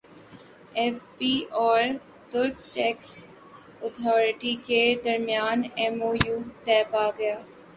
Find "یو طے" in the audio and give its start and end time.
6.25-6.81